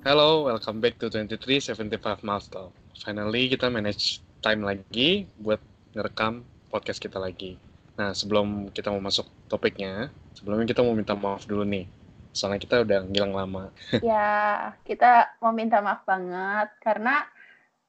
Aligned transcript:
Hello, 0.00 0.48
welcome 0.48 0.80
back 0.80 0.96
to 0.96 1.12
2375 1.12 2.24
Milestone. 2.24 2.72
Finally, 3.04 3.52
kita 3.52 3.68
manage 3.68 4.24
time 4.40 4.64
lagi 4.64 5.28
buat 5.36 5.60
ngerekam 5.92 6.40
podcast 6.72 7.04
kita 7.04 7.20
lagi. 7.20 7.60
Nah, 8.00 8.16
sebelum 8.16 8.72
kita 8.72 8.88
mau 8.88 9.04
masuk 9.04 9.28
topiknya, 9.52 10.08
sebelumnya 10.32 10.64
kita 10.72 10.80
mau 10.80 10.96
minta 10.96 11.12
maaf 11.12 11.44
dulu 11.44 11.68
nih. 11.68 11.84
Soalnya 12.32 12.64
kita 12.64 12.80
udah 12.80 13.12
ngilang 13.12 13.36
lama. 13.36 13.68
ya, 14.00 14.72
kita 14.88 15.36
mau 15.36 15.52
minta 15.52 15.84
maaf 15.84 16.00
banget 16.08 16.72
karena 16.80 17.28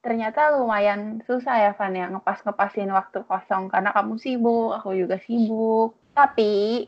ternyata 0.04 0.52
lumayan 0.60 1.24
susah 1.24 1.64
ya 1.64 1.72
Van 1.80 1.96
ya 1.96 2.12
ngepas-ngepasin 2.12 2.92
waktu 2.92 3.24
kosong 3.24 3.72
karena 3.72 3.96
kamu 3.96 4.20
sibuk, 4.20 4.76
aku 4.76 5.00
juga 5.00 5.16
sibuk. 5.24 5.96
Tapi 6.12 6.84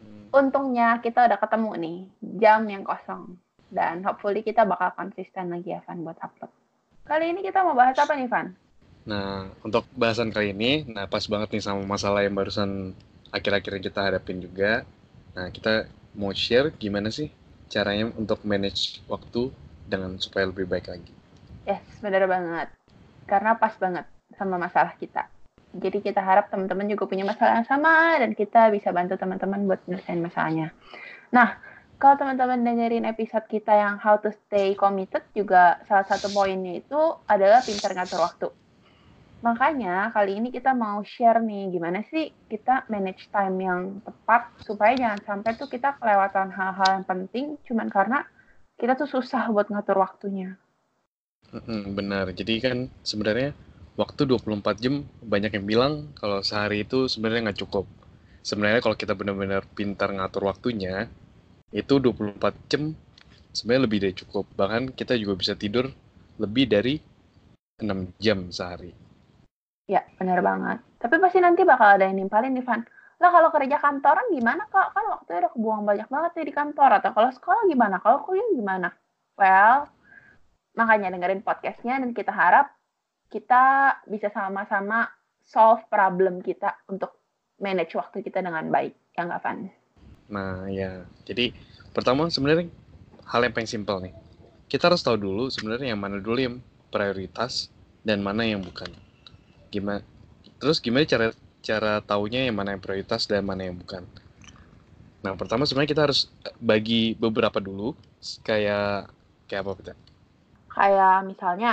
hmm. 0.00 0.32
untungnya 0.32 0.96
kita 1.04 1.28
udah 1.28 1.36
ketemu 1.36 1.70
nih 1.76 1.98
jam 2.40 2.64
yang 2.64 2.88
kosong 2.88 3.36
dan 3.72 4.04
hopefully 4.04 4.44
kita 4.44 4.68
bakal 4.68 4.92
konsisten 4.92 5.48
lagi 5.48 5.72
ya 5.72 5.80
Van 5.88 6.04
buat 6.04 6.20
upload. 6.20 6.52
Kali 7.08 7.32
ini 7.32 7.40
kita 7.40 7.64
mau 7.64 7.72
bahas 7.72 7.96
apa 7.96 8.12
nih 8.12 8.28
Van? 8.28 8.52
Nah, 9.02 9.50
untuk 9.66 9.88
bahasan 9.96 10.30
kali 10.30 10.54
ini, 10.54 10.86
nah 10.86 11.10
pas 11.10 11.24
banget 11.26 11.58
nih 11.58 11.64
sama 11.64 11.82
masalah 11.82 12.22
yang 12.22 12.36
barusan 12.36 12.94
akhir-akhir 13.34 13.82
kita 13.82 14.00
hadapin 14.04 14.38
juga. 14.38 14.86
Nah, 15.34 15.50
kita 15.50 15.90
mau 16.14 16.30
share 16.30 16.70
gimana 16.76 17.08
sih 17.08 17.32
caranya 17.72 18.12
untuk 18.14 18.44
manage 18.44 19.00
waktu 19.08 19.48
dengan 19.88 20.20
supaya 20.20 20.46
lebih 20.46 20.68
baik 20.68 20.92
lagi. 20.92 21.10
Yes, 21.66 21.82
benar 22.04 22.28
banget. 22.28 22.68
Karena 23.26 23.56
pas 23.56 23.74
banget 23.80 24.06
sama 24.36 24.60
masalah 24.60 24.94
kita. 25.00 25.26
Jadi 25.72 26.04
kita 26.04 26.20
harap 26.20 26.52
teman-teman 26.52 26.84
juga 26.84 27.08
punya 27.08 27.24
masalah 27.24 27.64
yang 27.64 27.66
sama 27.66 28.20
dan 28.20 28.36
kita 28.36 28.68
bisa 28.68 28.92
bantu 28.92 29.16
teman-teman 29.16 29.64
buat 29.64 29.80
menyelesaikan 29.88 30.20
masalahnya. 30.20 30.68
Nah, 31.32 31.56
kalau 32.02 32.18
teman-teman 32.18 32.66
dengerin 32.66 33.06
episode 33.06 33.46
kita 33.46 33.70
yang 33.78 33.94
how 33.94 34.18
to 34.18 34.34
stay 34.34 34.74
committed 34.74 35.22
juga 35.38 35.78
salah 35.86 36.02
satu 36.02 36.34
poinnya 36.34 36.82
itu 36.82 36.98
adalah 37.30 37.62
pintar 37.62 37.94
ngatur 37.94 38.26
waktu. 38.26 38.48
Makanya 39.46 40.10
kali 40.10 40.42
ini 40.42 40.50
kita 40.50 40.74
mau 40.74 40.98
share 41.06 41.38
nih 41.38 41.70
gimana 41.70 42.02
sih 42.10 42.34
kita 42.50 42.90
manage 42.90 43.30
time 43.30 43.54
yang 43.62 44.02
tepat 44.02 44.50
supaya 44.66 44.98
jangan 44.98 45.22
sampai 45.22 45.54
tuh 45.54 45.70
kita 45.70 45.94
kelewatan 46.02 46.50
hal-hal 46.50 46.90
yang 46.98 47.06
penting 47.06 47.54
cuman 47.70 47.86
karena 47.86 48.26
kita 48.74 48.98
tuh 48.98 49.06
susah 49.06 49.46
buat 49.54 49.70
ngatur 49.70 50.02
waktunya. 50.02 50.58
benar. 51.94 52.34
Jadi 52.34 52.54
kan 52.58 52.90
sebenarnya 53.06 53.54
waktu 53.94 54.26
24 54.26 54.82
jam 54.82 55.06
banyak 55.22 55.54
yang 55.54 55.66
bilang 55.70 56.10
kalau 56.18 56.42
sehari 56.42 56.82
itu 56.82 57.06
sebenarnya 57.06 57.46
nggak 57.46 57.60
cukup. 57.62 57.86
Sebenarnya 58.42 58.82
kalau 58.82 58.98
kita 58.98 59.14
benar-benar 59.14 59.62
pintar 59.70 60.10
ngatur 60.10 60.50
waktunya, 60.50 61.06
itu 61.72 61.98
24 61.98 62.38
jam 62.68 62.92
sebenarnya 63.52 63.84
lebih 63.88 63.98
dari 64.04 64.14
cukup. 64.16 64.44
Bahkan 64.56 64.92
kita 64.92 65.16
juga 65.16 65.34
bisa 65.40 65.56
tidur 65.56 65.88
lebih 66.36 66.68
dari 66.68 67.00
6 67.80 68.16
jam 68.20 68.52
sehari. 68.52 68.92
Ya, 69.90 70.04
benar 70.16 70.40
banget. 70.40 70.78
Tapi 71.02 71.18
pasti 71.18 71.42
nanti 71.42 71.66
bakal 71.66 71.98
ada 71.98 72.06
yang 72.06 72.22
nimpalin 72.22 72.54
nih, 72.54 72.64
Van. 72.64 72.80
Lah 73.18 73.30
kalau 73.30 73.50
kerja 73.50 73.76
kantoran 73.78 74.30
gimana, 74.30 74.66
Kak? 74.70 74.94
Kan 74.94 75.04
waktunya 75.10 75.46
udah 75.46 75.52
kebuang 75.54 75.82
banyak 75.82 76.08
banget 76.08 76.30
nih 76.38 76.46
di 76.48 76.54
kantor. 76.54 76.90
Atau 77.02 77.10
kalau 77.12 77.30
sekolah 77.34 77.62
gimana? 77.66 77.96
Kalau 77.98 78.22
kuliah 78.22 78.46
gimana? 78.54 78.88
Well, 79.34 79.90
makanya 80.78 81.12
dengerin 81.12 81.42
podcastnya 81.42 81.98
dan 81.98 82.10
kita 82.14 82.32
harap 82.32 82.72
kita 83.32 83.96
bisa 84.06 84.28
sama-sama 84.28 85.08
solve 85.42 85.82
problem 85.88 86.44
kita 86.44 86.84
untuk 86.86 87.16
manage 87.58 87.96
waktu 87.98 88.22
kita 88.22 88.44
dengan 88.44 88.70
baik. 88.70 88.94
Ya 89.18 89.26
nggak, 89.26 89.42
Van? 89.42 89.81
Nah, 90.32 90.66
ya. 90.72 91.04
Jadi 91.28 91.52
pertama 91.92 92.26
sebenarnya 92.32 92.72
hal 93.28 93.44
yang 93.44 93.52
paling 93.52 93.68
simpel 93.68 94.00
nih. 94.00 94.16
Kita 94.66 94.88
harus 94.88 95.04
tahu 95.04 95.20
dulu 95.20 95.52
sebenarnya 95.52 95.92
yang 95.92 96.00
mana 96.00 96.16
dulu 96.16 96.40
yang 96.40 96.56
prioritas 96.88 97.68
dan 98.00 98.24
mana 98.24 98.48
yang 98.48 98.64
bukan. 98.64 98.88
Gimana? 99.68 100.00
Terus 100.56 100.80
gimana 100.80 101.04
cara 101.04 101.36
cara 101.60 102.00
taunya 102.02 102.48
yang 102.48 102.56
mana 102.56 102.74
yang 102.74 102.82
prioritas 102.82 103.28
dan 103.28 103.44
mana 103.44 103.68
yang 103.68 103.76
bukan? 103.76 104.08
Nah, 105.22 105.36
pertama 105.38 105.68
sebenarnya 105.68 105.92
kita 105.92 106.02
harus 106.08 106.26
bagi 106.58 107.14
beberapa 107.14 107.62
dulu 107.62 107.94
kayak 108.42 109.12
kayak 109.46 109.62
apa 109.62 109.72
kita? 109.78 109.94
Kayak 110.72 111.16
misalnya 111.28 111.72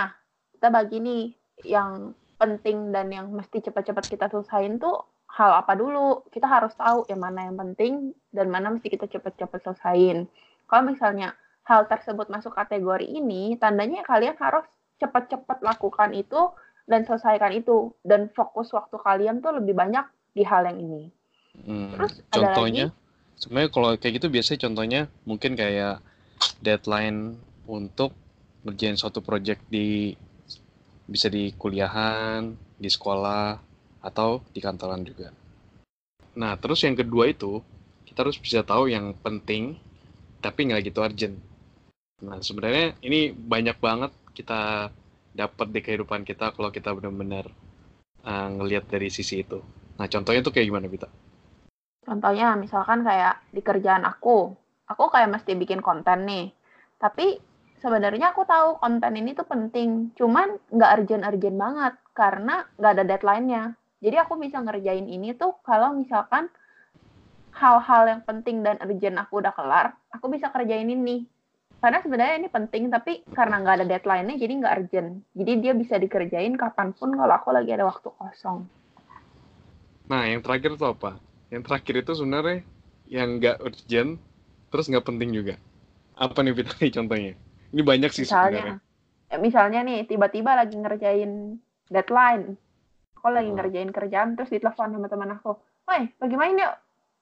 kita 0.54 0.68
bagi 0.70 0.98
nih 1.00 1.24
yang 1.66 2.14
penting 2.36 2.92
dan 2.92 3.08
yang 3.10 3.28
mesti 3.32 3.64
cepat-cepat 3.64 4.06
kita 4.06 4.26
selesaiin 4.32 4.80
tuh 4.80 5.02
hal 5.40 5.64
apa 5.64 5.74
dulu. 5.80 6.28
Kita 6.28 6.52
harus 6.52 6.76
tahu 6.76 7.08
yang 7.08 7.24
mana 7.24 7.48
yang 7.48 7.56
penting 7.56 8.12
dan 8.36 8.52
mana 8.52 8.76
mesti 8.76 8.92
kita 8.92 9.08
cepat-cepat 9.08 9.64
selesaiin. 9.64 10.28
Kalau 10.68 10.84
misalnya 10.84 11.40
hal 11.64 11.88
tersebut 11.88 12.28
masuk 12.28 12.52
kategori 12.52 13.08
ini, 13.08 13.56
tandanya 13.56 14.04
kalian 14.04 14.36
harus 14.36 14.68
cepat-cepat 15.00 15.64
lakukan 15.64 16.12
itu 16.12 16.52
dan 16.84 17.08
selesaikan 17.08 17.56
itu. 17.56 17.96
Dan 18.04 18.28
fokus 18.36 18.76
waktu 18.76 19.00
kalian 19.00 19.40
tuh 19.40 19.56
lebih 19.56 19.80
banyak 19.80 20.04
di 20.36 20.44
hal 20.44 20.68
yang 20.68 20.84
ini. 20.84 21.08
Hmm, 21.64 21.96
Terus 21.96 22.20
contohnya, 22.28 22.92
sebenarnya 23.40 23.70
kalau 23.72 23.90
kayak 23.96 24.14
gitu 24.20 24.28
biasanya 24.28 24.60
contohnya 24.68 25.02
mungkin 25.24 25.56
kayak 25.56 26.04
deadline 26.60 27.40
untuk 27.64 28.12
ngerjain 28.68 29.00
suatu 29.00 29.24
project 29.24 29.64
di 29.72 30.12
bisa 31.10 31.32
di 31.32 31.50
kuliahan, 31.56 32.54
di 32.78 32.90
sekolah, 32.92 33.69
atau 34.00 34.44
di 34.52 34.60
kantoran 34.64 35.04
juga. 35.04 35.32
Nah, 36.40 36.56
terus 36.56 36.84
yang 36.88 36.96
kedua 36.96 37.28
itu, 37.28 37.60
kita 38.08 38.24
harus 38.24 38.40
bisa 38.40 38.64
tahu 38.64 38.88
yang 38.88 39.12
penting, 39.20 39.76
tapi 40.40 40.72
nggak 40.72 40.88
gitu 40.88 41.04
urgent. 41.04 41.36
Nah, 42.24 42.40
sebenarnya 42.40 42.96
ini 43.04 43.32
banyak 43.32 43.78
banget 43.80 44.12
kita 44.36 44.92
dapat 45.36 45.68
di 45.72 45.80
kehidupan 45.84 46.24
kita 46.28 46.52
kalau 46.56 46.72
kita 46.72 46.92
benar-benar 46.96 47.48
uh, 48.24 48.48
ngelihat 48.60 48.88
dari 48.88 49.12
sisi 49.12 49.44
itu. 49.44 49.60
Nah, 50.00 50.08
contohnya 50.08 50.42
tuh 50.44 50.52
kayak 50.56 50.68
gimana, 50.68 50.88
Bita? 50.88 51.08
Contohnya, 52.04 52.56
misalkan 52.56 53.04
kayak 53.04 53.44
di 53.52 53.62
kerjaan 53.62 54.08
aku, 54.08 54.56
aku 54.88 55.04
kayak 55.12 55.30
mesti 55.30 55.54
bikin 55.60 55.84
konten 55.84 56.26
nih. 56.26 56.50
Tapi 57.00 57.40
sebenarnya 57.80 58.36
aku 58.36 58.44
tahu 58.44 58.80
konten 58.80 59.14
ini 59.16 59.32
tuh 59.36 59.48
penting, 59.48 60.12
cuman 60.16 60.60
nggak 60.72 60.92
urgent-urgent 61.00 61.58
banget 61.60 61.94
karena 62.12 62.68
nggak 62.76 62.92
ada 63.00 63.04
deadline-nya. 63.08 63.64
Jadi 64.00 64.16
aku 64.16 64.40
bisa 64.40 64.64
ngerjain 64.64 65.08
ini 65.12 65.36
tuh 65.36 65.60
kalau 65.68 65.92
misalkan 65.92 66.48
hal-hal 67.52 68.04
yang 68.08 68.22
penting 68.24 68.64
dan 68.64 68.80
urgent 68.80 69.20
aku 69.20 69.44
udah 69.44 69.52
kelar, 69.52 70.00
aku 70.16 70.32
bisa 70.32 70.48
kerjain 70.48 70.88
ini. 70.88 71.28
Karena 71.80 72.04
sebenarnya 72.04 72.36
ini 72.44 72.50
penting, 72.52 72.92
tapi 72.92 73.24
karena 73.32 73.60
nggak 73.64 73.76
ada 73.80 73.86
deadline-nya, 73.88 74.36
jadi 74.36 74.54
nggak 74.60 74.74
urgent. 74.84 75.10
Jadi 75.36 75.52
dia 75.64 75.74
bisa 75.76 75.96
dikerjain 75.96 76.56
kapan 76.60 76.92
pun 76.92 77.16
kalau 77.16 77.34
aku 77.36 77.56
lagi 77.56 77.72
ada 77.72 77.88
waktu 77.88 78.08
kosong. 78.20 78.68
Nah, 80.12 80.28
yang 80.28 80.44
terakhir 80.44 80.76
itu 80.76 80.86
apa? 80.88 81.20
Yang 81.52 81.64
terakhir 81.68 81.96
itu 82.04 82.12
sebenarnya 82.20 82.58
yang 83.08 83.40
nggak 83.40 83.64
urgent, 83.64 84.20
terus 84.72 84.86
nggak 84.92 85.08
penting 85.08 85.32
juga. 85.32 85.56
Apa 86.20 86.44
nih 86.44 86.56
Fitri 86.56 86.88
contohnya? 87.00 87.34
Ini 87.72 87.82
banyak 87.84 88.12
sih 88.12 88.24
misalnya, 88.28 88.60
sebenarnya. 88.60 88.76
Misalnya 89.40 89.80
nih, 89.88 90.00
tiba-tiba 90.08 90.52
lagi 90.60 90.76
ngerjain 90.76 91.60
deadline 91.88 92.60
aku 93.20 93.28
lagi 93.36 93.52
ngerjain 93.52 93.92
kerjaan 93.92 94.40
terus 94.40 94.48
ditelepon 94.48 94.96
sama 94.96 95.12
teman 95.12 95.36
aku. 95.36 95.60
Woi 95.86 96.08
pergi 96.16 96.36
main 96.40 96.56
yuk. 96.56 96.76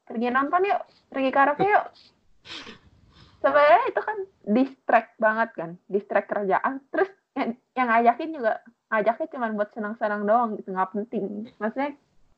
Pergi 0.05 0.29
nonton 0.29 0.61
yuk. 0.69 0.81
Pergi 1.09 1.29
karaoke 1.33 1.65
yuk. 1.65 1.85
Sebenarnya 3.41 3.81
itu 3.89 4.01
kan 4.05 4.17
distract 4.45 5.11
banget 5.17 5.49
kan. 5.57 5.69
Distract 5.89 6.27
kerjaan. 6.29 6.85
Terus 6.93 7.09
yang, 7.33 7.49
yang 7.73 7.87
ngajakin 7.89 8.29
juga 8.37 8.53
ngajaknya 8.93 9.27
cuma 9.33 9.47
buat 9.57 9.69
senang-senang 9.73 10.21
doang 10.23 10.49
gitu. 10.61 10.69
Nggak 10.71 10.89
penting. 10.93 11.49
Maksudnya 11.57 11.91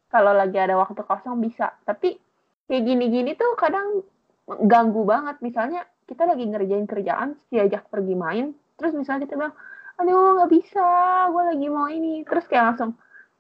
kalau 0.09 0.33
lagi 0.33 0.57
ada 0.57 0.79
waktu 0.79 1.01
kosong 1.03 1.37
bisa. 1.43 1.75
Tapi 1.83 2.17
kayak 2.65 2.83
gini-gini 2.87 3.35
tuh 3.35 3.53
kadang 3.59 4.01
ganggu 4.65 5.03
banget. 5.03 5.37
Misalnya 5.43 5.83
kita 6.07 6.25
lagi 6.25 6.47
ngerjain 6.47 6.87
kerjaan 6.89 7.37
diajak 7.51 7.85
pergi 7.91 8.15
main. 8.15 8.55
Terus 8.79 8.95
misalnya 8.95 9.27
kita 9.27 9.35
bilang 9.35 9.55
aduh 9.99 10.41
nggak 10.41 10.51
bisa. 10.51 10.87
Gue 11.29 11.43
lagi 11.53 11.67
mau 11.69 11.87
ini. 11.91 12.23
Terus 12.25 12.47
kayak 12.49 12.65
langsung 12.73 12.97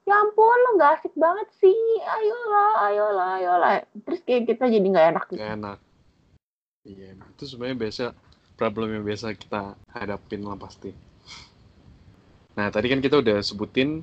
ya 0.09 0.25
ampun 0.25 0.57
lo 0.65 0.69
nggak 0.81 0.91
asik 0.97 1.13
banget 1.13 1.47
sih. 1.61 1.77
Ayolah 2.01 2.71
ayolah 2.89 3.29
ayolah 3.37 3.71
terus 4.01 4.25
kayak 4.25 4.49
kita 4.49 4.65
jadi 4.65 4.87
nggak 4.89 5.07
enak. 5.13 5.25
Gitu. 5.29 5.37
Gak 5.37 5.53
enak. 5.61 5.77
Iya 6.89 7.09
itu 7.13 7.43
sebenarnya 7.45 7.77
biasa 7.77 8.05
problem 8.57 8.89
yang 8.97 9.05
biasa 9.05 9.37
kita 9.37 9.77
hadapin 9.93 10.41
lah 10.41 10.57
pasti. 10.57 10.89
Nah 12.57 12.73
tadi 12.73 12.89
kan 12.89 12.99
kita 13.05 13.21
udah 13.21 13.37
sebutin 13.45 14.01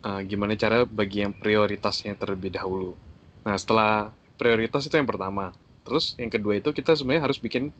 uh, 0.00 0.24
gimana 0.24 0.56
cara 0.56 0.88
bagi 0.88 1.20
yang 1.20 1.36
prioritasnya 1.36 2.16
terlebih 2.16 2.56
dahulu. 2.56 2.96
Nah 3.44 3.60
setelah 3.60 4.08
prioritas 4.40 4.88
itu 4.88 4.96
yang 4.96 5.06
pertama. 5.06 5.52
Terus 5.84 6.16
yang 6.16 6.32
kedua 6.32 6.58
itu 6.58 6.72
kita 6.72 6.96
sebenarnya 6.96 7.28
harus 7.28 7.38
bikin 7.38 7.70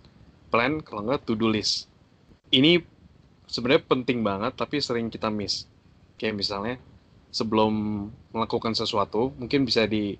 plan 0.53 0.85
kalau 0.85 1.09
nggak 1.09 1.25
to 1.25 1.33
do 1.33 1.49
list. 1.49 1.89
Ini 2.53 2.85
sebenarnya 3.49 3.83
penting 3.89 4.21
banget 4.21 4.53
tapi 4.55 4.77
sering 4.79 5.09
kita 5.09 5.33
miss. 5.33 5.65
Kayak 6.21 6.39
misalnya 6.39 6.77
sebelum 7.37 8.09
melakukan 8.33 8.73
sesuatu, 8.73 9.37
mungkin 9.37 9.69
bisa 9.69 9.85
di 9.85 10.17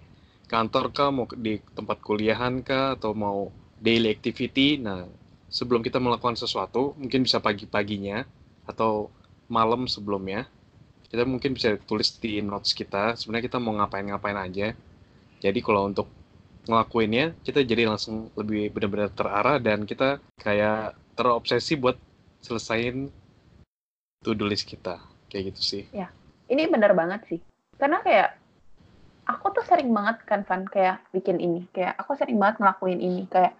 kantor 0.53 0.93
kah, 0.93 1.09
mau 1.09 1.25
di 1.33 1.57
tempat 1.73 2.05
kuliahan 2.05 2.61
kah, 2.61 3.01
atau 3.01 3.17
mau 3.17 3.49
daily 3.81 4.13
activity. 4.13 4.77
Nah, 4.77 5.09
sebelum 5.49 5.81
kita 5.81 5.97
melakukan 5.97 6.37
sesuatu, 6.37 6.93
mungkin 7.01 7.25
bisa 7.25 7.41
pagi-paginya 7.41 8.29
atau 8.69 9.09
malam 9.49 9.89
sebelumnya, 9.89 10.45
kita 11.09 11.25
mungkin 11.25 11.57
bisa 11.57 11.81
tulis 11.89 12.13
di 12.21 12.45
notes 12.45 12.77
kita, 12.77 13.17
sebenarnya 13.17 13.49
kita 13.49 13.59
mau 13.63 13.73
ngapain-ngapain 13.81 14.37
aja. 14.37 14.77
Jadi 15.41 15.59
kalau 15.65 15.89
untuk 15.89 16.13
ngelakuinnya, 16.69 17.33
kita 17.47 17.65
jadi 17.65 17.89
langsung 17.89 18.29
lebih 18.37 18.75
benar-benar 18.77 19.09
terarah 19.15 19.57
dan 19.57 19.89
kita 19.89 20.21
kayak 20.37 20.99
terobsesi 21.17 21.79
buat 21.81 21.97
selesain 22.45 23.09
to-do 24.21 24.45
list 24.45 24.69
kita. 24.69 24.99
Kayak 25.31 25.55
gitu 25.55 25.63
sih. 25.63 25.85
Ya, 25.95 26.11
ini 26.51 26.63
benar 26.71 26.93
banget 26.95 27.27
sih. 27.27 27.41
Karena 27.77 28.01
kayak 28.01 28.37
aku 29.27 29.53
tuh 29.53 29.65
sering 29.67 29.91
banget 29.91 30.23
kan 30.25 30.47
Van 30.47 30.65
kayak 30.67 31.03
bikin 31.11 31.43
ini. 31.43 31.67
Kayak 31.75 31.99
aku 31.99 32.15
sering 32.15 32.39
banget 32.39 32.63
ngelakuin 32.63 33.01
ini. 33.03 33.23
Kayak 33.27 33.59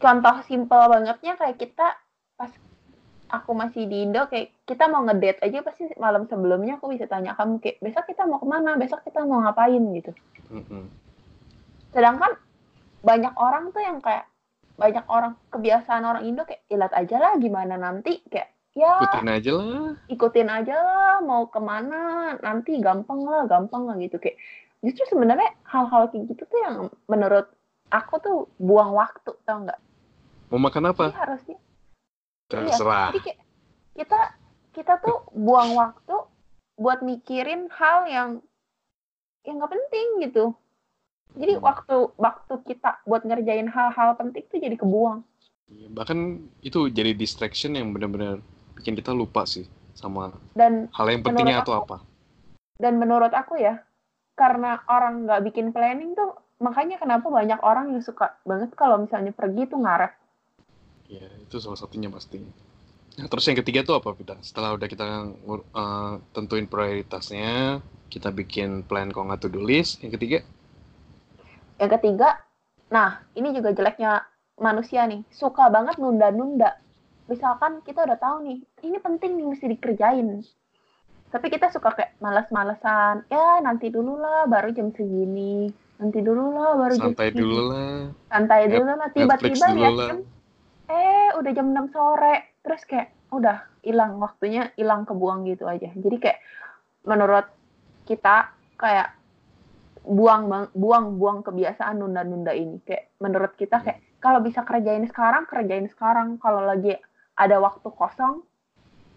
contoh 0.00 0.36
simpel 0.48 0.80
bangetnya 0.88 1.36
kayak 1.36 1.56
kita 1.60 1.94
pas 2.34 2.50
aku 3.30 3.54
masih 3.54 3.86
di 3.86 4.08
Indo 4.08 4.26
kayak 4.26 4.50
kita 4.66 4.90
mau 4.90 5.06
ngedate 5.06 5.44
aja 5.44 5.62
pasti 5.62 5.86
malam 6.00 6.26
sebelumnya 6.26 6.80
aku 6.80 6.90
bisa 6.90 7.06
tanya 7.06 7.38
kamu 7.38 7.62
kayak 7.62 7.78
besok 7.78 8.04
kita 8.10 8.26
mau 8.26 8.42
ke 8.42 8.46
mana 8.48 8.74
besok 8.74 9.06
kita 9.06 9.22
mau 9.22 9.44
ngapain 9.44 9.78
gitu 9.94 10.12
sedangkan 11.94 12.34
banyak 13.04 13.34
orang 13.38 13.70
tuh 13.70 13.82
yang 13.84 14.02
kayak 14.02 14.26
banyak 14.74 15.04
orang 15.06 15.36
kebiasaan 15.52 16.02
orang 16.02 16.24
Indo 16.26 16.42
kayak 16.48 16.64
ilat 16.72 16.92
aja 16.96 17.16
lah 17.20 17.32
gimana 17.38 17.76
nanti 17.78 18.18
kayak 18.26 18.50
ya 18.72 19.02
Ikutin 19.02 19.28
aja 19.28 19.52
lah. 19.58 19.90
ikutin 20.06 20.48
aja 20.48 20.74
lah 20.76 21.14
mau 21.20 21.46
ke 21.46 21.58
mana 21.58 22.34
nanti 22.38 22.78
gampang 22.78 23.26
lah 23.26 23.44
gampang 23.44 23.84
lah 23.84 23.98
gitu 23.98 24.16
kayak 24.16 24.38
justru 24.80 25.04
sebenarnya 25.10 25.50
hal-hal 25.66 26.08
kayak 26.08 26.30
gitu 26.30 26.42
tuh 26.46 26.60
yang 26.62 26.76
menurut 27.04 27.50
aku 27.90 28.14
tuh 28.22 28.38
buang 28.56 28.94
waktu 28.94 29.34
tau 29.44 29.58
nggak 29.66 29.80
Mau 30.50 30.58
makan 30.58 30.90
apa? 30.90 31.14
Jadi 31.14 31.18
harusnya 31.18 31.58
Terserah. 32.50 33.14
Jadi 33.14 33.20
kayak 33.22 33.40
kita 33.94 34.20
kita 34.74 34.94
tuh 34.98 35.22
buang 35.30 35.78
waktu 35.78 36.16
buat 36.74 37.06
mikirin 37.06 37.70
hal 37.70 38.10
yang 38.10 38.28
yang 39.46 39.62
nggak 39.62 39.70
penting 39.70 40.06
gitu. 40.26 40.44
Jadi 41.38 41.54
Hmm. 41.54 41.62
waktu 41.62 41.96
waktu 42.18 42.54
kita 42.66 42.98
buat 43.06 43.22
ngerjain 43.22 43.70
hal-hal 43.70 44.18
penting 44.18 44.42
tuh 44.50 44.58
jadi 44.58 44.74
kebuang. 44.74 45.22
Iya, 45.70 45.86
Bahkan 45.94 46.18
itu 46.66 46.90
jadi 46.90 47.14
distraction 47.14 47.78
yang 47.78 47.94
benar-benar 47.94 48.42
bikin 48.80 48.96
kita 48.98 49.12
lupa 49.12 49.44
sih 49.44 49.68
sama 49.94 50.32
Dan 50.56 50.88
hal 50.96 51.06
yang 51.12 51.22
pentingnya 51.22 51.60
atau 51.62 51.74
apa. 51.84 51.96
dan 52.82 52.94
menurut 53.02 53.32
aku 53.36 53.54
ya, 53.60 53.74
karena 54.40 54.80
orang 54.88 55.28
nggak 55.28 55.42
bikin 55.52 55.66
planning 55.74 56.16
tuh 56.18 56.30
makanya 56.64 56.96
kenapa 57.02 57.26
banyak 57.28 57.60
orang 57.70 57.92
yang 57.92 58.02
suka 58.04 58.26
banget 58.48 58.70
kalau 58.76 58.96
misalnya 59.04 59.32
pergi 59.36 59.62
tuh 59.68 59.80
ngaret. 59.84 60.12
Ya, 61.10 61.26
itu 61.44 61.56
salah 61.58 61.78
satunya 61.80 62.08
pasti. 62.16 62.38
Nah, 63.18 63.26
terus 63.30 63.44
yang 63.50 63.58
ketiga 63.60 63.80
tuh 63.88 63.98
apa, 63.98 64.14
Pita? 64.18 64.36
Setelah 64.48 64.70
udah 64.78 64.88
kita 64.88 65.06
eh, 65.80 66.12
tentuin 66.34 66.66
prioritasnya, 66.70 67.82
kita 68.12 68.28
bikin 68.40 68.86
plan 68.88 69.10
kalau 69.10 69.28
nggak 69.28 69.42
to-do 69.44 69.60
list. 69.70 70.00
Yang 70.04 70.12
ketiga, 70.18 70.38
Yang 71.80 71.90
ketiga, 71.98 72.28
nah 72.92 73.24
ini 73.38 73.48
juga 73.56 73.70
jeleknya 73.74 74.12
manusia 74.60 75.02
nih, 75.10 75.20
suka 75.32 75.64
banget 75.72 75.96
nunda-nunda. 76.02 76.70
Misalkan 77.30 77.78
kita 77.86 78.02
udah 78.02 78.18
tahu 78.18 78.42
nih, 78.42 78.58
ini 78.82 78.98
penting 78.98 79.38
nih 79.38 79.46
mesti 79.46 79.66
dikerjain. 79.70 80.42
Tapi 81.30 81.46
kita 81.46 81.70
suka 81.70 81.94
kayak 81.94 82.18
males-malesan, 82.18 83.30
ya 83.30 83.62
nanti 83.62 83.86
dulu 83.86 84.18
lah 84.18 84.50
baru 84.50 84.74
jam 84.74 84.90
segini. 84.90 85.70
Nanti 86.02 86.18
dulu 86.26 86.50
lah 86.50 86.74
baru 86.74 86.94
jam 86.98 87.14
santai 87.14 87.30
segini. 87.30 87.38
dulu 87.38 87.58
lah. 87.70 87.98
Santai 88.26 88.60
Net- 88.66 88.72
dulu 88.74 88.92
lah. 88.98 89.08
Tiba-tiba 89.14 89.66
lah. 89.70 90.08
jam, 90.10 90.18
eh 90.90 91.28
udah 91.38 91.50
jam 91.54 91.66
6 91.70 91.86
sore. 91.94 92.34
Terus 92.66 92.82
kayak 92.82 93.08
udah 93.30 93.58
hilang 93.86 94.18
waktunya, 94.18 94.74
hilang 94.74 95.06
kebuang 95.06 95.46
gitu 95.46 95.70
aja. 95.70 95.86
Jadi 95.94 96.16
kayak 96.18 96.42
menurut 97.06 97.46
kita 98.10 98.50
kayak 98.74 99.14
buang 100.02 100.48
bang- 100.50 100.72
buang 100.74 101.20
buang 101.20 101.38
kebiasaan 101.44 102.00
nunda-nunda 102.00 102.56
ini 102.56 102.80
kayak 102.82 103.14
menurut 103.20 103.52
kita 103.54 103.84
kayak 103.84 104.00
kalau 104.18 104.40
bisa 104.40 104.64
kerjain 104.64 105.04
sekarang 105.04 105.44
kerjain 105.44 105.86
sekarang 105.92 106.40
kalau 106.40 106.64
lagi 106.64 106.96
ada 107.40 107.56
waktu 107.56 107.88
kosong 107.88 108.44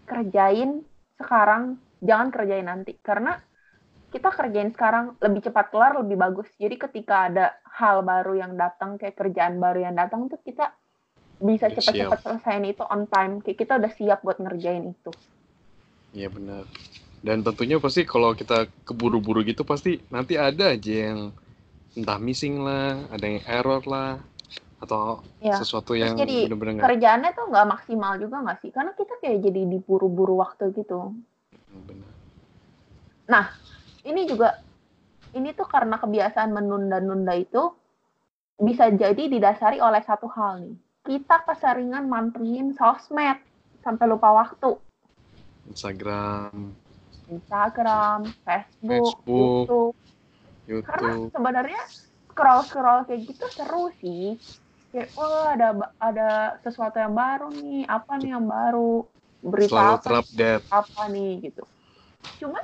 kerjain 0.08 0.80
sekarang 1.20 1.76
jangan 2.00 2.32
kerjain 2.32 2.64
nanti. 2.64 2.96
Karena 3.04 3.36
kita 4.08 4.32
kerjain 4.32 4.72
sekarang 4.72 5.20
lebih 5.20 5.44
cepat 5.50 5.68
kelar 5.68 6.00
lebih 6.00 6.16
bagus. 6.16 6.48
Jadi 6.56 6.80
ketika 6.80 7.28
ada 7.28 7.52
hal 7.76 8.00
baru 8.00 8.40
yang 8.40 8.56
datang 8.56 8.96
kayak 8.96 9.18
kerjaan 9.20 9.60
baru 9.60 9.84
yang 9.84 9.94
datang 9.98 10.32
tuh 10.32 10.40
kita 10.40 10.72
bisa 11.44 11.68
Udah 11.68 11.76
cepat-cepat 11.76 12.18
selesaiin 12.24 12.64
itu 12.72 12.82
on 12.88 13.04
time. 13.10 13.44
Kayak 13.44 13.58
kita 13.60 13.72
udah 13.76 13.92
siap 13.92 14.18
buat 14.24 14.40
ngerjain 14.40 14.88
itu. 14.88 15.12
Iya 16.16 16.32
benar. 16.32 16.64
Dan 17.24 17.40
tentunya 17.40 17.80
pasti 17.80 18.04
kalau 18.08 18.36
kita 18.36 18.68
keburu-buru 18.84 19.42
gitu 19.44 19.64
pasti 19.64 20.00
nanti 20.12 20.36
ada 20.36 20.76
aja 20.76 20.92
yang 21.10 21.32
entah 21.96 22.20
missing 22.20 22.60
lah, 22.60 23.06
ada 23.10 23.24
yang 23.24 23.40
error 23.48 23.82
lah, 23.88 24.20
atau 24.84 25.24
ya 25.40 25.56
sesuatu 25.56 25.96
yang 25.96 26.14
jadi 26.14 26.48
benar-benar 26.48 26.72
nggak 26.78 26.86
kerjaannya 26.88 27.30
tuh 27.32 27.46
nggak 27.50 27.66
maksimal 27.68 28.12
juga 28.20 28.36
nggak 28.44 28.58
sih? 28.60 28.70
Karena 28.70 28.92
kita 28.92 29.14
kayak 29.18 29.38
jadi 29.42 29.62
diburu-buru 29.68 30.38
waktu 30.38 30.70
gitu. 30.76 31.16
Benar. 33.24 33.50
ini 34.04 34.28
juga 34.28 34.60
ini 35.34 35.50
tuh 35.56 35.66
karena 35.66 35.96
kebiasaan 35.98 36.52
menunda-nunda 36.52 37.34
itu 37.34 37.72
bisa 38.60 38.92
jadi 38.92 39.26
didasari 39.26 39.82
oleh 39.82 40.04
satu 40.06 40.30
hal 40.30 40.62
nih. 40.62 40.76
Kita 41.04 41.42
keseringan 41.44 42.06
mantengin 42.06 42.72
sosmed 42.78 43.36
sampai 43.82 44.04
lupa 44.08 44.30
waktu. 44.32 44.78
Instagram, 45.68 46.72
Instagram, 47.28 48.28
Facebook, 48.44 49.16
Facebook, 49.24 49.92
YouTube. 50.68 50.86
Karena 50.88 51.12
YouTube, 51.12 51.32
sebenarnya 51.34 51.82
scroll 52.34 52.62
scroll 52.66 53.00
kayak 53.06 53.20
gitu 53.30 53.46
seru 53.54 53.84
sih 54.02 54.34
kayak 54.94 55.10
wah 55.18 55.58
ada 55.58 55.68
ada 55.98 56.28
sesuatu 56.62 57.02
yang 57.02 57.18
baru 57.18 57.50
nih 57.50 57.82
apa 57.90 58.14
nih 58.22 58.30
yang 58.30 58.46
baru 58.46 59.02
berita 59.42 59.74
selalu 59.74 59.90
apa 59.90 60.04
terupdate. 60.06 60.64
apa 60.70 61.02
nih 61.10 61.30
gitu. 61.50 61.62
Cuman 62.38 62.62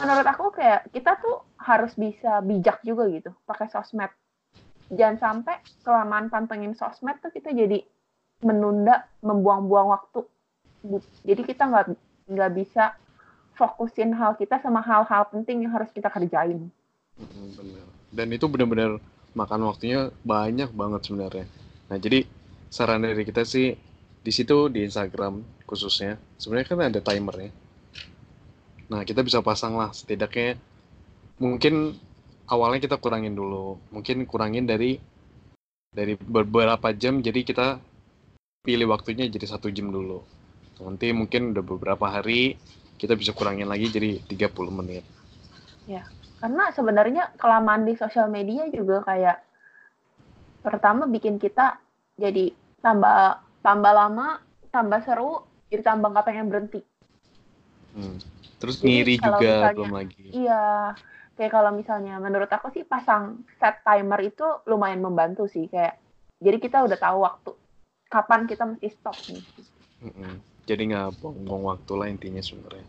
menurut 0.00 0.24
aku 0.24 0.48
kayak 0.56 0.88
kita 0.96 1.20
tuh 1.20 1.44
harus 1.60 1.92
bisa 1.92 2.40
bijak 2.40 2.80
juga 2.80 3.04
gitu 3.12 3.36
pakai 3.44 3.68
sosmed. 3.68 4.08
Jangan 4.88 5.20
sampai 5.20 5.60
kelamaan 5.84 6.32
pantengin 6.32 6.72
sosmed 6.72 7.20
tuh 7.20 7.28
kita 7.28 7.52
jadi 7.52 7.84
menunda, 8.40 9.04
membuang-buang 9.20 9.92
waktu. 9.92 10.24
Jadi 11.28 11.42
kita 11.44 11.68
nggak 11.68 11.86
nggak 12.32 12.52
bisa 12.56 12.96
fokusin 13.60 14.16
hal 14.16 14.40
kita 14.40 14.56
sama 14.64 14.80
hal-hal 14.80 15.28
penting 15.28 15.68
yang 15.68 15.76
harus 15.76 15.92
kita 15.92 16.08
kerjain. 16.08 16.72
Mm, 17.20 17.48
benar. 17.60 17.86
Dan 18.08 18.26
itu 18.32 18.48
benar-benar 18.48 18.96
makan 19.34 19.70
waktunya 19.70 20.10
banyak 20.26 20.70
banget 20.74 21.00
sebenarnya. 21.06 21.46
Nah, 21.90 21.98
jadi 21.98 22.26
saran 22.70 23.02
dari 23.02 23.22
kita 23.26 23.42
sih 23.46 23.74
di 24.20 24.32
situ 24.34 24.68
di 24.68 24.84
Instagram 24.86 25.64
khususnya 25.64 26.18
sebenarnya 26.38 26.66
kan 26.68 26.78
ada 26.82 27.00
timernya. 27.00 27.50
Nah, 28.90 29.06
kita 29.06 29.22
bisa 29.22 29.38
pasang 29.40 29.78
lah 29.78 29.94
setidaknya 29.94 30.58
mungkin 31.38 31.94
awalnya 32.50 32.82
kita 32.82 32.98
kurangin 32.98 33.38
dulu. 33.38 33.78
Mungkin 33.94 34.26
kurangin 34.26 34.66
dari 34.66 34.98
dari 35.90 36.14
beberapa 36.18 36.90
jam 36.94 37.22
jadi 37.22 37.42
kita 37.42 37.78
pilih 38.62 38.92
waktunya 38.92 39.26
jadi 39.30 39.46
satu 39.46 39.70
jam 39.70 39.90
dulu. 39.90 40.22
Nanti 40.80 41.12
mungkin 41.14 41.54
udah 41.54 41.64
beberapa 41.64 42.06
hari 42.10 42.58
kita 43.00 43.16
bisa 43.16 43.32
kurangin 43.32 43.68
lagi 43.68 43.88
jadi 43.88 44.20
30 44.28 44.52
menit. 44.74 45.04
Karena 46.40 46.72
sebenarnya 46.72 47.36
kelamaan 47.36 47.84
di 47.84 47.94
sosial 47.94 48.32
media 48.32 48.64
juga 48.72 49.04
kayak 49.04 49.38
pertama 50.64 51.04
bikin 51.04 51.36
kita 51.36 51.76
jadi 52.16 52.52
tambah 52.80 53.40
tambah 53.60 53.92
lama, 53.92 54.40
tambah 54.72 55.04
seru, 55.04 55.44
jadi 55.68 55.84
tambah 55.84 56.08
nggak 56.12 56.26
pengen 56.26 56.48
berhenti. 56.48 56.80
Hmm. 57.92 58.16
Terus 58.60 58.80
Jadi 58.80 58.88
ngiri 58.88 59.14
juga 59.20 59.36
misalnya- 59.40 59.72
belum 59.76 59.92
lagi. 59.92 60.24
Iya, 60.32 60.64
kayak 61.36 61.52
kalau 61.52 61.70
misalnya 61.76 62.14
menurut 62.20 62.48
aku 62.48 62.72
sih 62.72 62.84
pasang 62.84 63.44
set 63.60 63.84
timer 63.84 64.20
itu 64.24 64.44
lumayan 64.64 65.00
membantu 65.00 65.44
sih 65.48 65.68
kayak 65.68 65.96
jadi 66.40 66.56
kita 66.56 66.84
udah 66.88 66.98
tahu 67.00 67.18
waktu 67.24 67.50
kapan 68.08 68.48
kita 68.48 68.64
mesti 68.64 68.88
stop 68.92 69.16
nih. 69.28 69.44
Mm-mm. 70.08 70.32
Jadi 70.64 70.82
nggak 70.92 71.20
buang-buang 71.20 71.64
waktu 71.76 71.92
lah 71.96 72.06
intinya 72.08 72.40
sebenarnya. 72.40 72.86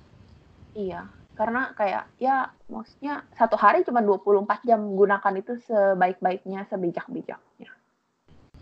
Iya, 0.71 1.01
karena 1.35 1.71
kayak 1.73 2.05
ya 2.19 2.51
maksudnya 2.67 3.23
satu 3.33 3.55
hari 3.55 3.81
cuma 3.87 4.03
24 4.03 4.67
jam 4.67 4.81
gunakan 4.93 5.33
itu 5.39 5.57
sebaik-baiknya, 5.65 6.67
sebijak-bijaknya. 6.67 7.71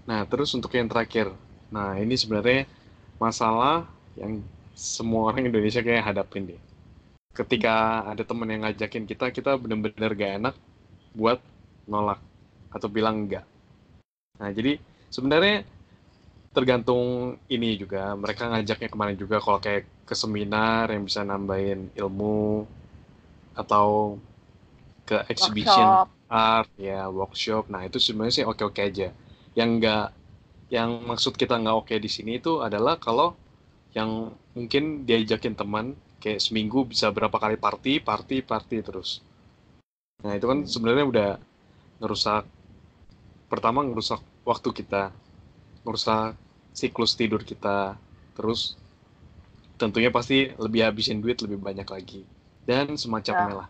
Nah 0.05 0.21
terus 0.29 0.53
untuk 0.53 0.73
yang 0.73 0.89
terakhir, 0.89 1.33
nah 1.73 1.97
ini 1.97 2.15
sebenarnya 2.15 2.69
masalah 3.19 3.85
yang 4.15 4.41
semua 4.77 5.29
orang 5.29 5.49
Indonesia 5.51 5.83
kayak 5.83 6.07
hadapin 6.13 6.55
deh. 6.55 6.61
Ketika 7.35 8.03
ada 8.07 8.23
temen 8.23 8.49
yang 8.49 8.63
ngajakin 8.65 9.05
kita, 9.05 9.29
kita 9.29 9.59
bener-bener 9.59 10.11
gak 10.15 10.33
enak 10.39 10.55
buat 11.13 11.39
nolak 11.85 12.19
atau 12.69 12.88
bilang 12.88 13.25
enggak. 13.27 13.45
Nah 14.39 14.49
jadi 14.53 14.79
sebenarnya 15.09 15.65
tergantung 16.56 17.38
ini 17.56 17.70
juga. 17.82 18.13
Mereka 18.18 18.44
ngajaknya 18.51 18.89
ke 18.94 18.98
mana 18.98 19.13
juga. 19.15 19.38
Kalau 19.44 19.60
kayak 19.65 19.84
ke 20.08 20.15
seminar 20.18 20.89
yang 20.94 21.03
bisa 21.10 21.22
nambahin 21.22 21.79
ilmu 22.01 22.65
atau 23.62 24.18
ke 25.08 25.18
exhibition 25.34 25.89
Workshop. 25.96 26.08
art 26.29 26.70
ya 26.77 27.10
workshop. 27.10 27.63
Nah 27.74 27.82
itu 27.88 27.98
sebenarnya 28.06 28.34
sih 28.44 28.46
oke 28.51 28.63
oke 28.70 28.82
aja. 28.89 29.08
Yang 29.58 29.70
enggak 29.75 30.06
yang 30.70 30.89
maksud 31.10 31.34
kita 31.41 31.56
nggak 31.62 31.77
oke 31.82 31.96
di 31.98 32.10
sini 32.15 32.32
itu 32.41 32.62
adalah 32.62 32.96
kalau 33.01 33.34
yang 33.98 34.34
mungkin 34.53 35.06
diajakin 35.10 35.56
teman 35.58 35.86
kayak 36.22 36.41
seminggu 36.46 36.86
bisa 36.86 37.10
berapa 37.10 37.34
kali 37.34 37.58
party 37.58 37.94
party 38.06 38.38
party 38.46 38.77
terus. 38.86 39.10
Nah 40.24 40.34
itu 40.38 40.46
kan 40.51 40.60
sebenarnya 40.68 41.06
udah 41.12 41.29
ngerusak 42.01 42.44
pertama 43.51 43.82
ngerusak 43.88 44.22
waktu 44.46 44.70
kita 44.79 45.10
ngerusak 45.89 46.38
siklus 46.77 47.17
tidur 47.17 47.41
kita. 47.41 47.98
Terus 48.38 48.77
tentunya 49.81 50.13
pasti 50.13 50.53
lebih 50.62 50.86
habisin 50.86 51.17
duit 51.17 51.41
lebih 51.41 51.58
banyak 51.58 51.89
lagi. 51.89 52.22
Dan 52.62 52.93
semacamnya 52.93 53.65
lah. 53.65 53.67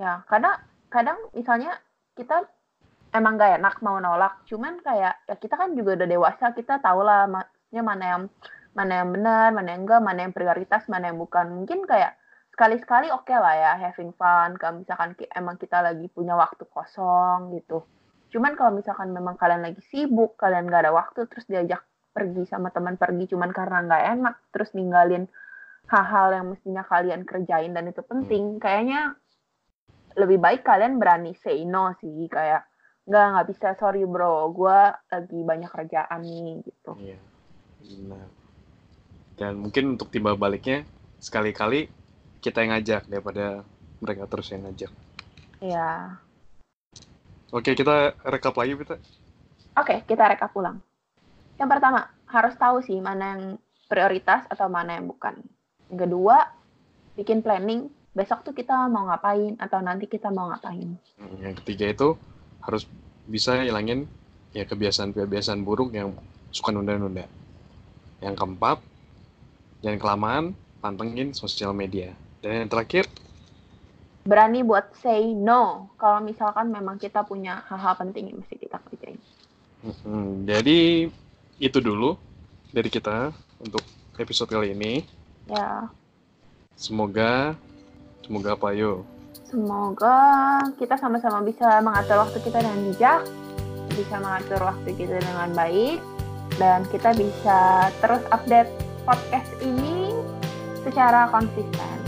Ya, 0.00 0.24
karena 0.24 0.56
kadang 0.88 1.20
misalnya 1.36 1.76
kita 2.16 2.48
emang 3.12 3.36
gak 3.36 3.60
enak 3.60 3.76
mau 3.84 4.00
nolak, 4.00 4.40
cuman 4.48 4.80
kayak 4.80 5.20
ya 5.28 5.36
kita 5.36 5.60
kan 5.60 5.76
juga 5.76 6.00
udah 6.00 6.08
dewasa, 6.08 6.56
kita 6.56 6.80
tahu 6.80 7.04
lah 7.04 7.28
maksudnya 7.28 7.82
mana 7.84 8.04
yang 8.08 8.22
mana 8.72 8.92
yang 9.02 9.10
benar, 9.10 9.46
mana 9.52 9.68
yang 9.74 9.82
enggak, 9.84 10.00
mana 10.00 10.18
yang 10.24 10.32
prioritas, 10.32 10.86
mana 10.86 11.10
yang 11.10 11.18
bukan. 11.18 11.52
Mungkin 11.52 11.84
kayak 11.84 12.16
sekali-sekali 12.54 13.10
oke 13.10 13.34
lah 13.34 13.54
ya 13.58 13.72
having 13.76 14.14
fun, 14.14 14.54
kalau 14.56 14.80
misalkan 14.80 15.18
emang 15.34 15.58
kita 15.58 15.82
lagi 15.82 16.06
punya 16.08 16.38
waktu 16.38 16.64
kosong 16.70 17.58
gitu. 17.58 17.82
Cuman 18.30 18.54
kalau 18.54 18.78
misalkan 18.78 19.10
memang 19.10 19.34
kalian 19.34 19.62
lagi 19.66 19.82
sibuk, 19.90 20.38
kalian 20.38 20.70
gak 20.70 20.86
ada 20.86 20.92
waktu, 20.94 21.26
terus 21.26 21.44
diajak 21.50 21.82
pergi 22.10 22.42
sama 22.46 22.74
teman 22.74 22.98
pergi 22.98 23.30
cuman 23.30 23.54
karena 23.54 23.86
nggak 23.86 24.04
enak, 24.18 24.36
terus 24.50 24.74
ninggalin 24.74 25.30
hal-hal 25.86 26.34
yang 26.34 26.46
mestinya 26.50 26.82
kalian 26.82 27.22
kerjain 27.22 27.70
dan 27.70 27.86
itu 27.86 28.02
penting, 28.02 28.58
kayaknya 28.58 29.14
lebih 30.18 30.42
baik 30.42 30.66
kalian 30.66 30.98
berani 30.98 31.38
say 31.38 31.62
no 31.62 31.94
sih 32.02 32.26
kayak 32.26 32.66
nggak 33.06 33.26
nggak 33.30 33.48
bisa 33.54 33.68
sorry 33.78 34.02
bro 34.06 34.50
gue 34.50 34.80
lagi 35.10 35.38
banyak 35.42 35.70
kerjaan 35.70 36.20
nih 36.22 36.62
gitu 36.66 36.92
Iya, 36.98 37.18
benar. 37.78 38.28
Dan 39.38 39.52
mungkin 39.56 39.96
untuk 39.96 40.12
timbal 40.12 40.36
baliknya, 40.36 40.84
sekali-kali 41.16 41.88
kita 42.44 42.60
yang 42.60 42.76
ngajak 42.76 43.08
daripada 43.08 43.64
mereka 44.02 44.28
terus 44.28 44.52
yang 44.52 44.68
ngajak. 44.68 44.92
ya 45.60 46.16
Oke, 47.50 47.74
kita 47.74 48.14
rekap 48.22 48.54
lagi, 48.54 48.78
Pita. 48.78 48.96
oke 49.74 50.02
kita 50.04 50.26
rekap 50.26 50.50
ulang 50.54 50.82
yang 51.56 51.70
pertama 51.70 52.06
harus 52.26 52.54
tahu 52.54 52.82
sih 52.82 52.98
mana 52.98 53.36
yang 53.38 53.42
prioritas 53.86 54.42
atau 54.50 54.66
mana 54.66 54.98
yang 54.98 55.06
bukan 55.06 55.38
yang 55.88 55.98
kedua 56.06 56.50
bikin 57.14 57.38
planning 57.40 57.86
besok 58.10 58.42
tuh 58.42 58.50
kita 58.50 58.90
mau 58.90 59.06
ngapain 59.06 59.54
atau 59.62 59.78
nanti 59.78 60.10
kita 60.10 60.28
mau 60.30 60.50
ngapain 60.50 60.98
Hmm, 61.16 61.36
Yang 61.38 61.54
ketiga 61.62 61.86
itu 61.90 62.08
harus 62.64 62.82
bisa 63.26 63.62
hilangin 63.62 64.10
ya 64.50 64.66
kebiasaan-kebiasaan 64.66 65.62
buruk 65.62 65.94
yang 65.94 66.16
suka 66.50 66.74
nunda-nunda. 66.74 67.28
Yang 68.18 68.34
keempat, 68.40 68.78
jangan 69.84 69.98
kelamaan 70.00 70.44
pantengin 70.80 71.30
sosial 71.30 71.70
media. 71.70 72.10
Dan 72.40 72.64
yang 72.66 72.70
terakhir, 72.72 73.04
berani 74.24 74.60
buat 74.60 74.92
say 75.00 75.32
no 75.32 75.92
kalau 75.96 76.20
misalkan 76.20 76.68
memang 76.68 77.00
kita 77.00 77.24
punya 77.24 77.64
hal-hal 77.66 77.96
penting 77.96 78.32
yang 78.32 78.38
mesti 78.40 78.56
kita 78.60 78.76
kerjain 78.84 79.18
hmm, 79.84 80.44
jadi 80.44 81.08
itu 81.60 81.78
dulu 81.80 82.16
dari 82.72 82.88
kita 82.88 83.34
untuk 83.60 83.84
episode 84.16 84.48
kali 84.48 84.72
ini. 84.72 85.04
ya 85.50 85.88
Semoga, 86.80 87.52
semoga 88.24 88.56
apa 88.56 88.72
yuk? 88.72 89.04
Semoga 89.44 90.16
kita 90.80 90.96
sama-sama 90.96 91.44
bisa 91.44 91.84
mengatur 91.84 92.24
waktu 92.24 92.40
kita 92.40 92.64
dengan 92.64 92.80
bijak, 92.88 93.20
bisa 93.92 94.16
mengatur 94.16 94.64
waktu 94.64 94.96
kita 94.96 95.20
dengan 95.20 95.52
baik, 95.52 96.00
dan 96.56 96.88
kita 96.88 97.12
bisa 97.12 97.92
terus 98.00 98.24
update 98.32 98.72
podcast 99.04 99.50
ini 99.60 100.08
secara 100.80 101.28
konsisten. 101.28 101.99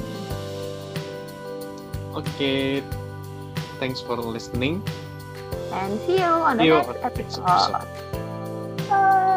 Oke, 2.14 2.83
thanks 3.78 4.00
for 4.00 4.16
listening. 4.16 4.83
And 5.73 5.99
see 6.00 6.19
you 6.19 6.25
on 6.25 6.57
the 6.59 6.62
See 6.64 6.66
you 6.69 6.75
the 6.83 6.92
next 6.92 7.04
episode. 7.04 7.45
episode. 7.49 8.88
Bye. 8.88 9.32